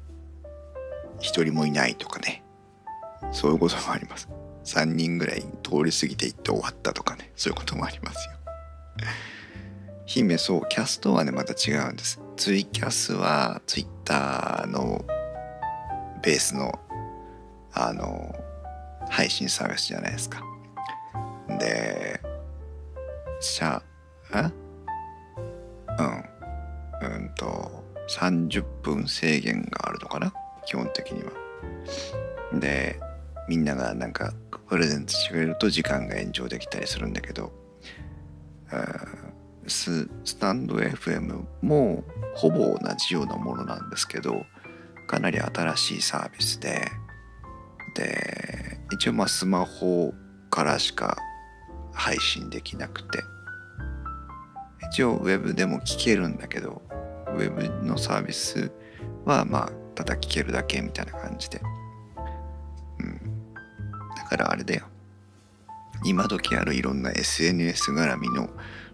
[1.19, 2.43] 一人もいないとかね。
[3.31, 4.29] そういうこともあります。
[4.63, 7.31] 3人ぐらい通り過ぎていって終わったとかね。
[7.35, 8.35] そういうこともありますよ。
[10.05, 12.21] 姫そうキャストはねまた違うんです。
[12.35, 15.05] ツイキャスはツイッターの
[16.23, 16.79] ベースの
[17.73, 18.35] あの
[19.09, 20.41] 配信サービスじゃないですか。
[21.59, 22.21] で
[23.39, 23.81] しゃ
[24.33, 24.51] え？
[25.99, 26.29] うん。
[27.01, 30.33] うんと30分制限があるのかな？
[30.65, 31.31] 基本的には。
[32.59, 32.99] で
[33.47, 34.33] みんながなんか
[34.67, 37.51] プレゼントしてくれると時間が延長できたりするんだけど
[39.67, 42.03] ススタンド FM も
[42.35, 44.45] ほぼ同じようなものなんですけど
[45.07, 46.87] かなり新しいサービスで
[47.95, 50.13] で一応まあスマホ
[50.49, 51.17] からしか
[51.93, 53.23] 配信できなくて。
[54.91, 56.81] 一応ウェブでも聞けるんだけど
[57.27, 58.71] ウェブのサービス
[59.25, 61.61] はまあただ聞けるだけみたいな感じで。
[62.99, 63.53] うん。
[64.15, 64.85] だからあれだよ。
[66.03, 68.49] 今時あるいろんな SNS 絡みの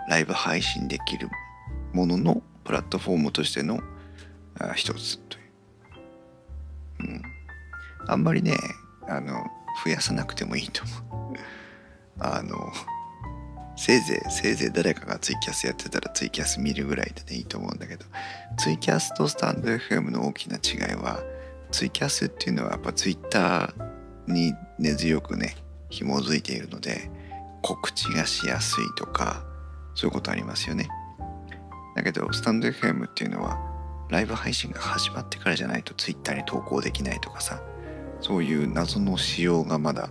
[0.09, 1.29] ライブ配信できる
[1.93, 3.79] もののプラットフォームとしての
[4.75, 5.43] 一つという、
[7.01, 7.21] うん、
[8.07, 8.57] あんまりね
[9.07, 9.43] あの
[9.83, 11.35] 増やさなくてもいいと思う。
[12.19, 12.71] あの
[13.77, 18.05] せいぜいせいぜい誰かがツイキャスやってたらツイキャス見るぐらいでねいいと思うんだけど
[18.57, 21.21] ツイキャスとスタンド FM の大きな違いは
[21.71, 25.55] ツイキャスっていうのはやっぱツイッターに根強くね
[25.89, 27.09] 紐づいているので
[27.61, 29.43] 告知がしやすいとか
[29.93, 30.87] そういうことありますよね。
[31.95, 33.57] だけどスタンド FM っていうのは
[34.09, 37.61] ライブ配信が始まってからじゃないとツイッターに投稿できないとかさ
[38.21, 40.09] そういう謎の仕様がまだ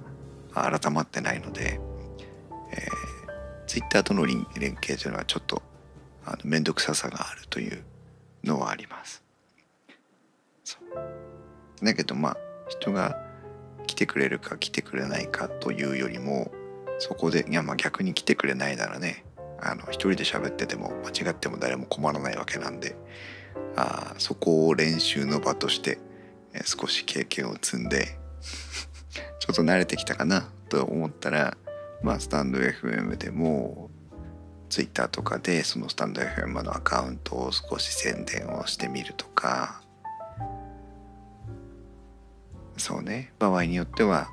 [0.54, 1.80] 改まってないので、
[2.74, 4.44] えー、ツイッターとの連
[4.82, 5.62] 携というのはちょっと
[6.26, 7.82] あの面倒くささがあるという
[8.42, 9.22] のはあります。
[11.82, 12.36] だけどまあ
[12.68, 13.16] 人が
[13.86, 16.50] 来てくれるか来てくれないかというよりも
[16.98, 19.24] そこでいやまあ逆に来てくれないならね
[19.60, 22.96] あの一人で喋ってても間違っても誰も困らないわけなんで
[23.76, 25.98] あそこを練習の場として、
[26.52, 28.18] え少し経験を積んで
[29.38, 31.56] ちょっと慣れてきたかなと思ったら
[32.04, 33.90] まあスタンド FM でも
[34.68, 39.80] Twitter とかでそのスタンド FM のアカウントを少し宣伝をしてみるとか。
[42.76, 43.32] そうね。
[43.38, 44.28] 場合によっては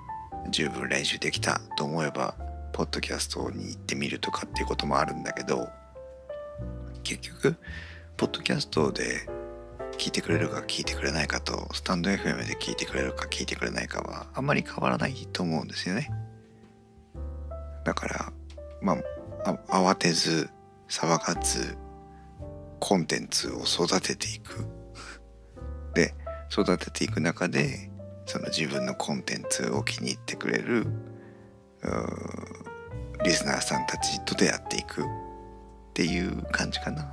[0.49, 2.35] 十分練習できたと思えば
[2.73, 5.69] ポッドキャストに行ってみるとかっていうこともあるんだけど
[7.03, 7.55] 結局
[8.17, 9.27] ポッドキャストで
[9.97, 16.11] 聞いてくれるか聞いてくれないかとスタンド FM で聞いてくれるか聞いてくれないかはあんまり変わらないと思うんですよね。
[17.83, 18.33] だから
[18.81, 18.97] ま
[19.45, 20.49] あ慌てず
[20.87, 21.77] 騒がず
[22.79, 24.65] コンテンツを育てていく。
[25.93, 26.13] で
[26.51, 27.89] 育てていく中で
[28.25, 30.85] その自分のコンテンツを気に入ってくれる
[33.23, 35.05] リスナーさんたちと出会っていく。
[35.91, 37.11] っていう感じかな。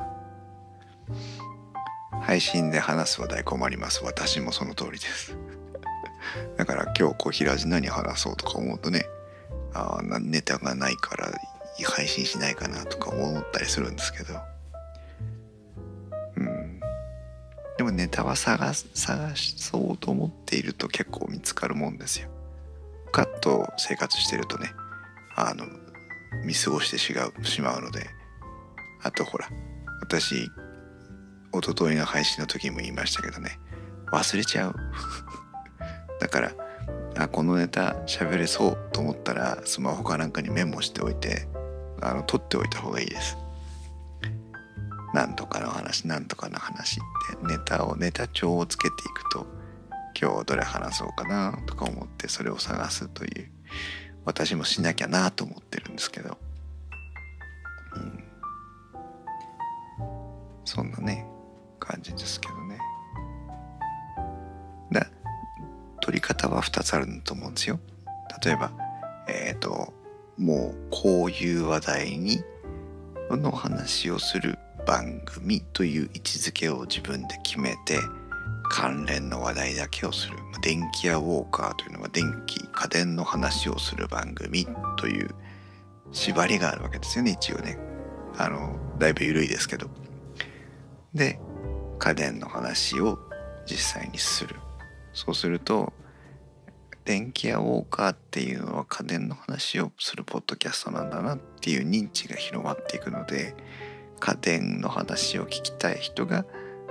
[2.23, 4.05] 配信で話す話題困ります。
[4.05, 5.37] 私もその通りです。
[6.57, 9.07] だから今日こう平地何話そうとか思うとね
[9.75, 11.31] あネタがないから
[11.85, 14.35] 配信しないかなとか思ったりするんですけど。
[16.37, 16.81] うん。
[17.77, 22.29] でもネタは探探そうと思っていると結構見つかるもんですよ。
[23.13, 24.73] カット生活してるとね
[25.37, 25.65] あの
[26.45, 28.19] 見過ごしてしまうので。
[29.03, 29.49] あとほら
[30.01, 30.51] 私一
[31.63, 33.59] 昨日の配信の時も言いましたけどね
[34.13, 34.75] 忘れちゃう。
[36.21, 36.53] だから
[37.19, 41.49] あこのネタ喋れそうと思ったらスマホかなんかにメモしておいて
[42.01, 43.37] あの撮っておいた方がいいです。
[45.15, 49.47] なんとかの話なんとかの話ってネタをネタ帳をつけていくと
[50.21, 53.51] 今日どれ話そうかなとか思ってそれを探すという
[54.25, 56.37] 私もしなきゃなと思ってるんですけど、
[57.97, 58.25] うん、
[60.65, 61.27] そんなね
[61.81, 62.48] 感じですけど。
[66.79, 67.81] 2つあると思うんですよ。
[68.45, 68.71] 例えば
[69.27, 69.93] えっ、ー、と
[70.37, 72.41] もうこういう話題に
[73.31, 77.99] の話をする番組という位置づけを自分で決めて
[78.71, 80.37] 関連の話題だけをする。
[80.61, 84.67] 電気屋ウォーカーというのは電気家電の話をする番組
[84.99, 85.31] という
[86.11, 87.79] 縛りがあるわけですよね一応ね。
[88.37, 89.89] あのだいぶ緩いですけど。
[91.15, 91.41] で
[91.99, 93.19] 家電の話を
[93.67, 94.57] 実際にする。
[95.13, 95.93] そうすると
[97.09, 103.55] 電気屋ウォーカーっていうのは家電の話をするポッドキャストなんだなっていう認知が広まっていくので
[104.21, 106.45] 家電の話を聞きたい人が、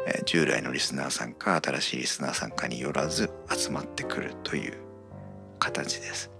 [0.07, 4.79] え、従来のリスナーさんか新しいリスナーさんかによらず集まってくるという
[5.59, 6.31] 形です。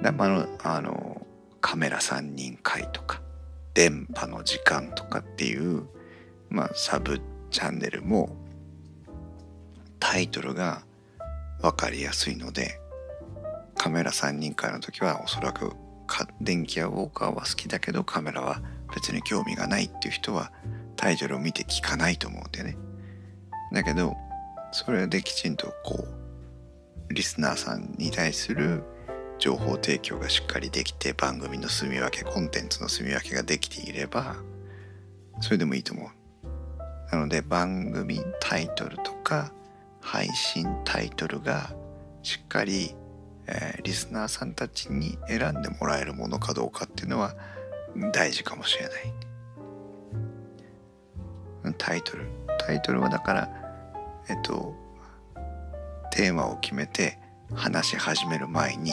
[0.00, 1.26] でまあ、あの
[1.60, 3.20] カメラ3人会とか
[3.74, 5.86] 電波の時間とかっていう、
[6.48, 7.20] まあ、サブ
[7.50, 8.34] チャンネルも
[9.98, 10.82] タイトルが
[11.62, 12.80] 分かりやすいので
[13.76, 15.72] カメラ3人会の時はおそらく
[16.40, 18.60] 電気やウォーカーは好きだけどカメラは
[18.94, 20.52] 別に興味がないっていう人は
[20.96, 22.76] タイトルを見て聞かないと思うんだよね。
[23.72, 24.16] だけど
[24.72, 26.04] それできちんとこ
[27.08, 28.82] うリスナーさんに対する
[29.38, 34.36] 情報提供がしっかりできて番組の住み分けコンテンツの住み分けができていれば
[35.40, 36.10] それでもいいと思う。
[37.10, 39.52] なので番組タイトルとか
[40.00, 41.70] 配信タイトルが
[42.22, 42.94] しっかり、
[43.46, 47.34] えー、リスナーさんたちに選んでもらえるものかどうかっていうのは
[48.12, 48.92] 大事かもしれない。
[51.78, 52.26] タイトル。
[52.58, 53.48] タイトルはだから、
[54.28, 54.74] えっと、
[56.10, 57.18] テーマを決めて
[57.54, 58.92] 話し始める前に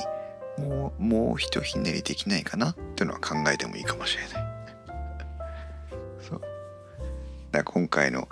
[0.57, 4.31] もう、もうひとひねりできないかなっていうのは考えてもいいかもしれない。
[6.27, 6.41] そう。
[6.41, 6.49] だか
[7.51, 8.27] ら今回の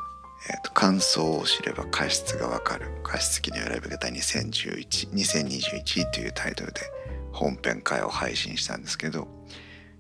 [0.50, 2.96] えーと、感想を知れば過失がわかる。
[3.06, 6.82] 加湿器の選び方2011 2021というタイトルで
[7.32, 9.28] 本編会を配信したんですけど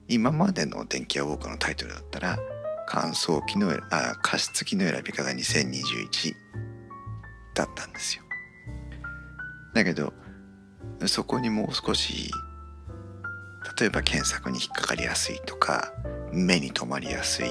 [0.07, 2.37] 今までの電気屋ウォークのタイトルだったら
[2.87, 6.33] 乾燥機のあ加湿器の選び方2021
[7.53, 8.23] だったんですよ。
[9.73, 10.13] だけど
[11.05, 12.31] そこにもう少し
[13.79, 15.93] 例えば検索に引っかかりやすいとか
[16.31, 17.47] 目に留まりやすい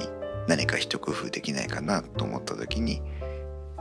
[0.47, 3.01] 何か一工夫できないかなと思った時に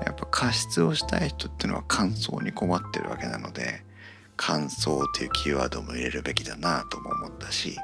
[0.04, 3.84] やっぱ加湿をしたい人っていうのは乾燥に困ってるわけなので
[4.36, 7.76] 乾燥っていうキーワードも入れるべきだなとも思ったし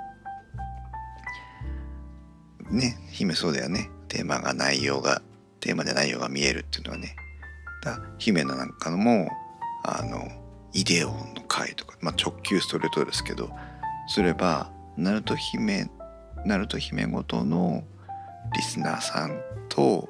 [2.70, 3.90] ね姫そうだよね。
[4.08, 5.22] テーマが内容が
[5.60, 7.14] テーマで内容が見えるっていうのはね
[7.82, 9.28] だ姫のなんかのも
[9.84, 10.28] あの
[10.72, 13.50] イデオンの回とか、まあ、直球ストレートですけど
[14.08, 15.88] すればナルト姫
[16.44, 17.84] ナルト姫ごとの
[18.54, 20.08] リスナーさんと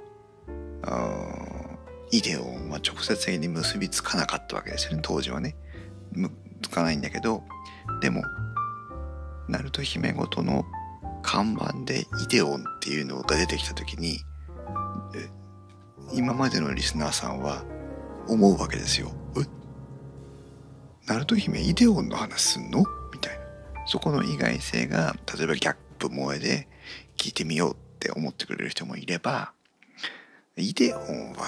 [2.11, 5.01] イデオンは直接的に結びつかなかったわけですよね。
[5.03, 5.57] 当時はね。
[6.63, 7.43] つかないんだけど。
[8.01, 8.23] でも
[9.49, 10.65] ナルト姫ごとの
[11.23, 14.19] 看板でイデオンっていうのが出てきた時に
[16.13, 17.63] 今までのリスナーさんは
[18.27, 19.13] 思うわけですよ。
[19.37, 19.45] え？
[21.07, 22.85] ナルト姫イデオンの話すんの？
[23.13, 23.45] みたいな。
[23.87, 26.69] そこの意外性が例えばギャップ萌えで
[27.17, 29.53] 聞いてみようって思ってくれる人もいれば
[30.57, 31.45] イデオンは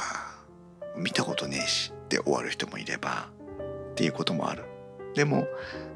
[0.99, 3.31] 見たことねえしって終わる人もいれば
[3.93, 4.65] っていうこともある。
[5.15, 5.47] でも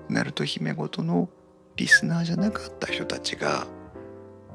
[0.08, 1.28] ナルト姫ごとの
[1.76, 3.66] リスナーじゃなかった人たちが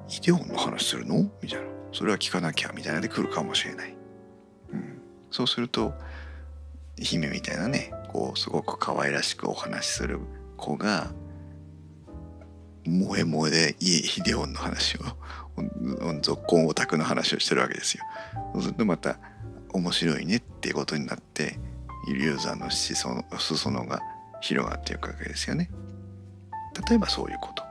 [0.09, 1.29] イデオンの話するの？
[1.41, 1.67] みたいな。
[1.93, 3.93] それは聞かなきゃみたいなで来るかもしれない、
[4.71, 5.93] うん、そうすると
[6.97, 10.19] 姫みたいなねこうすごく可愛らしくお話しする
[10.55, 11.11] 子が
[12.85, 15.01] 萌え萌えでいいヒデオンの話を
[16.21, 18.03] 続婚オタクの話をしてるわけですよ。
[18.53, 19.17] そうするとまた
[19.73, 21.59] 面白いねっていうことになって
[22.07, 24.01] ユーザーの思想の裾野が
[24.41, 25.69] 広がっていくわけですよね。
[26.87, 27.63] 例えばそういうこと。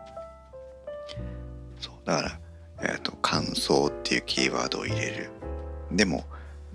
[1.81, 2.41] そうだから、
[2.83, 5.31] えーと、感想っていうキーワードを入れる。
[5.91, 6.25] でも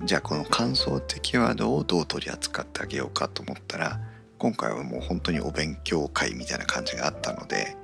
[0.03, 4.01] じゃあこの感想ってキーワードをどう取り扱ってあげようかと思ったら
[4.37, 7.77] 今回はもう本当にお勉強会みたいな感じがあったので、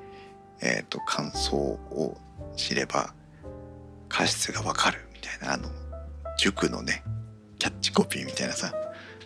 [0.61, 2.17] えーと感想を
[2.56, 3.14] 知れば
[4.10, 5.70] 過失がわかるみたいなあの
[6.38, 7.04] 塾のね
[7.60, 8.74] キャッチコピーみたいなさ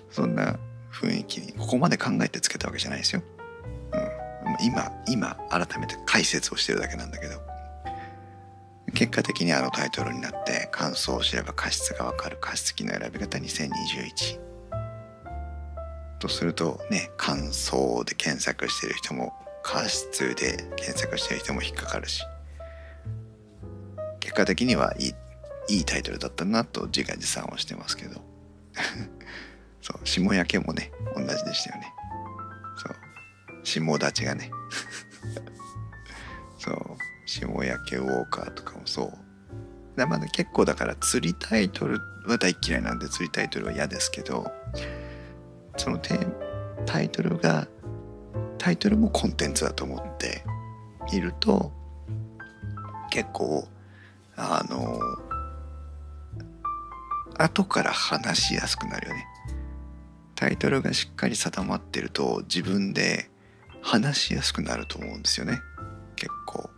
[0.10, 0.58] そんな
[0.92, 3.22] 雰囲気にここまで考えてつけたわけじゃないですよ。
[3.94, 3.98] う
[4.64, 7.46] ん、今今改めて解説をしてるだけなんだけど。
[8.94, 14.40] 結果的にあのタイトルになって感想を知れば過失がわかる加湿器の選び方2021
[16.20, 22.22] とするとね感想で検索してる人も過失で検索してる人も引っかかるし。
[24.26, 25.14] 結果的にはいい
[25.68, 28.22] いいタイトルだったなと自画自賛をしてますけど。
[29.82, 31.94] そう下焼けもね同じでしたよね。
[32.76, 32.96] そう。
[33.64, 34.50] 下立ちがね。
[36.58, 36.98] そう。
[37.28, 39.14] 下焼けウォーカーとかもそう。
[39.96, 44.52] だまだ結構だから釣りタイトルは大嫌いなんで釣りタイトルは嫌ですけど
[45.78, 46.00] その
[46.86, 47.68] タイトルが
[48.58, 50.44] タイトルもコンテンツだと思って
[51.14, 51.72] いると
[53.10, 53.68] 結構
[54.38, 55.00] あの
[57.38, 59.28] 後から話しやすくなるよね。
[60.36, 63.30] タイトルがしっかり定まってると自分で
[63.82, 65.60] 話しやすくなると思うんですよね。
[66.16, 66.70] 結構。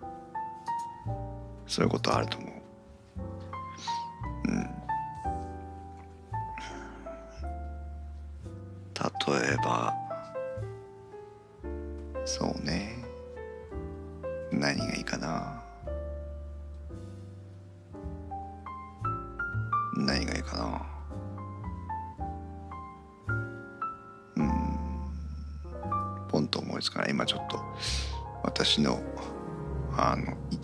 [1.66, 2.52] そういうことあると思う。
[4.50, 4.64] うん。
[9.28, 9.94] 例えば
[12.28, 12.94] そうね。
[14.52, 15.57] 何がいいかな。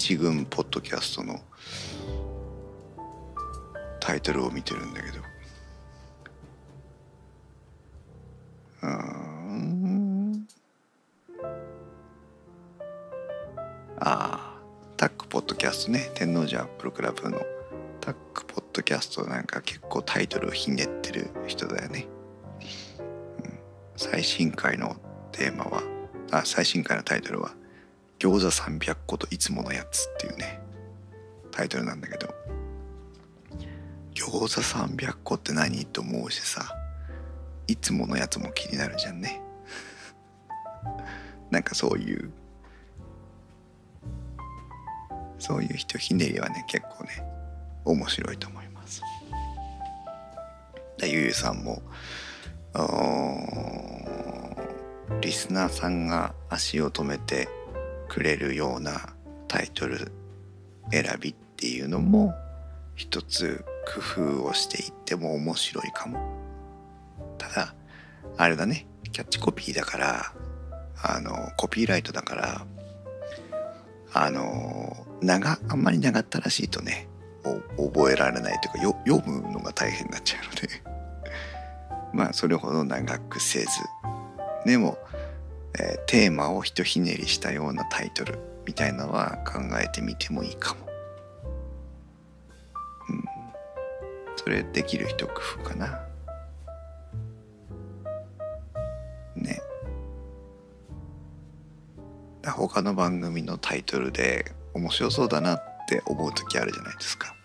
[0.03, 1.39] 一軍ポッドキャストの
[4.01, 5.17] タイトルを見てるんだけど。
[8.81, 10.45] うん。
[14.01, 14.61] ああ
[14.97, 16.11] タックポッドキャストね。
[16.15, 17.39] 天王寺アップルクラブの
[18.01, 22.07] タックポッドキャストなんか結構タイトルをひねってる人だよね、
[22.59, 23.59] うん、
[23.95, 24.97] 最新回の
[25.31, 25.81] テーマは
[26.31, 27.55] あ最新回のタイトルは
[28.23, 30.61] 「餃子300個といつものやつ」っていうね
[31.51, 32.33] タイトルなんだけど。
[34.13, 36.77] 餃子300個って何と思うしさ
[37.67, 39.41] いつものやつも気になるじゃんね。
[41.51, 42.31] なんかそういう
[45.39, 47.23] そういう人ひねりはね結構ね
[47.83, 49.01] 面白いと思います。
[50.99, 51.81] でゆうゆうさんも
[55.21, 57.49] リスナーさんが足を止めて
[58.13, 59.09] くれるような
[59.47, 60.11] タイトル
[60.91, 62.35] 選びっていうのも
[62.93, 63.65] 一つ
[64.15, 66.19] 工夫をしていっても面白いかも。
[67.39, 67.73] ただ
[68.37, 68.85] あれだね。
[69.11, 70.31] キャッチコピーだから
[71.01, 72.65] あのコピーライトだから
[74.13, 77.07] あの長あんまり長ったらしいとね
[77.77, 80.69] 覚えられないというか読むのが大変になっちゃうので。
[82.13, 83.67] まあそれほど長くせず。
[84.65, 84.99] でも、
[85.79, 90.87] えー、テーマをひとひねりしたようなタイトルみたいなのは考えてみてもいいかも。
[93.09, 93.23] うん。
[94.35, 95.99] それできる人工夫かな。
[99.35, 99.61] ね。
[102.45, 107.35] 他の番組のタイトルで面白そうだなって思う時あるじゃないですか。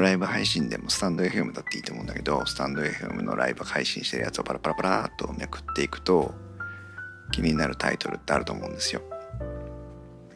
[0.00, 6.34] ライブ配信でもスタンド FM だっていいと思うんだけど、スタンド FM のライブ配信してるやつをパラパラパラっとめくっていくと、
[7.32, 9.02] 気になるタイトルってあると思うんですよ。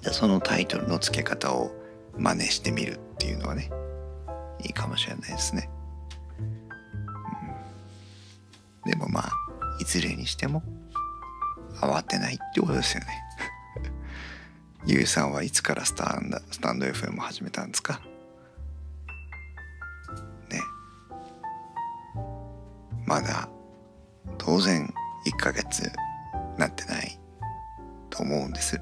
[0.02, 1.70] でそのタイトルの付け方を
[2.16, 3.70] 真似してみるっていうのはね、
[4.62, 5.70] いいかもしれないですね。
[8.84, 9.30] うん、でもまあ、
[9.80, 10.62] いずれにしても、
[11.80, 13.22] 慌てないってことですよね。
[14.86, 18.00] ゆうさんはいつからスタンスタンド FM 始めたんですか？
[23.06, 23.48] まだ
[24.36, 24.92] 当然
[25.26, 25.90] 1ヶ月
[26.58, 27.18] なってない
[28.10, 28.80] と思うんです。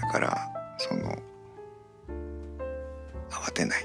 [0.00, 1.16] だからその
[3.30, 3.84] 慌てない。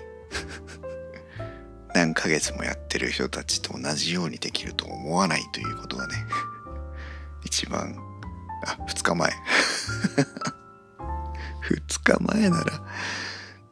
[1.94, 6.14] 何ヶ月もやってる人たちと同じようにできると思わないということがね
[7.44, 7.96] 一番
[8.66, 9.32] あ2日前。
[11.70, 12.82] 2日前なら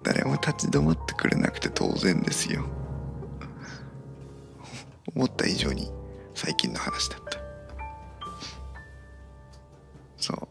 [0.04, 2.85] 誰も立ち止まってくれなくて当然ですよ。
[5.16, 5.91] 思った以上に
[6.34, 7.39] 最近の話だった。
[10.18, 10.47] そう。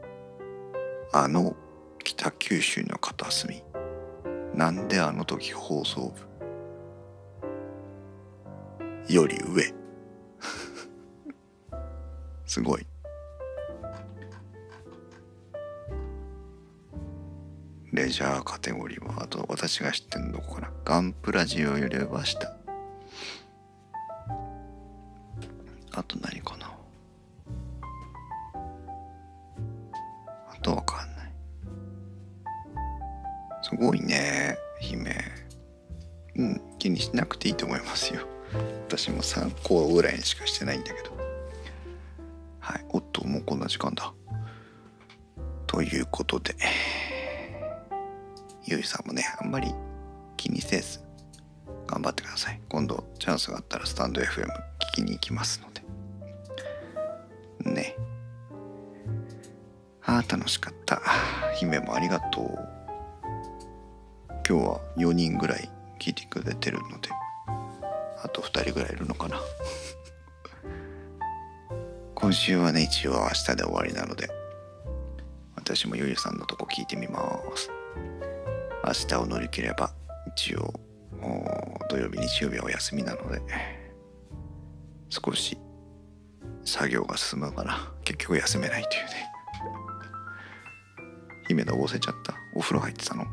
[1.13, 1.55] あの
[2.03, 3.63] 北九州の片隅。
[4.53, 6.13] なんであの時放送
[9.07, 9.15] 部。
[9.15, 9.73] より上。
[12.45, 12.85] すごい。
[17.93, 20.73] レジャーカテゴリーはあと私が知ってるのどこかな。
[20.85, 22.66] ガンプラジオよりは下。
[26.07, 26.73] と何かな。
[30.49, 31.33] あとわかんない。
[33.63, 35.17] すごいね姫。
[36.37, 38.21] うん気にしなくていいと思いますよ。
[38.89, 41.17] 私も3個ぐらいにしかしてないんだけど。
[42.61, 44.13] はいおっともうこんな時間だ。
[45.67, 46.55] ということで
[48.65, 49.73] ゆいさんもねあんまり
[50.37, 51.01] 気にせず
[51.87, 52.61] 頑張ってください。
[52.69, 54.49] 今度チャンスがあったらスタンド FM 聞
[54.97, 55.76] きに行きますので。
[72.17, 74.31] 今週はね一応明日で終わりなので
[75.55, 77.21] 私もゆいさんのとこ聞いてみま
[77.55, 77.71] す。
[78.85, 79.93] 明日を乗り切れば
[80.35, 80.73] 一応
[81.91, 83.43] 土曜日日曜日はお休みなので
[85.11, 85.59] 少し
[86.65, 89.11] 作業が進むかな結局休めないというね。
[91.49, 92.35] 姫のぼせちゃった。
[92.55, 93.25] お風呂入ってたの。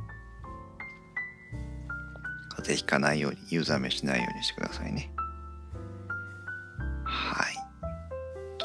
[2.50, 5.13] 風邪ひかないように湯冷めしないようにしてくださいね。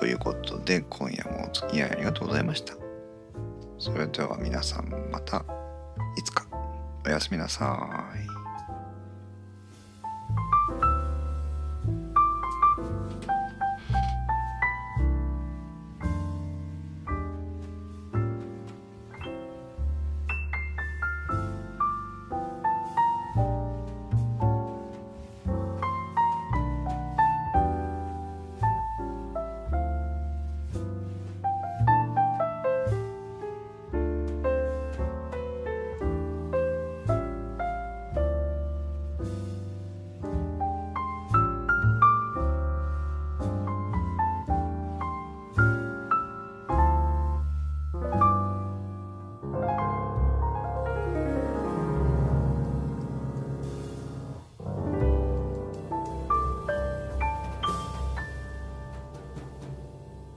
[0.09, 2.75] いうことで今夜もお付き合いありがとうございました。
[3.79, 5.45] それでは皆さんまた
[6.19, 6.47] いつか。
[7.07, 8.08] おやすみなさい。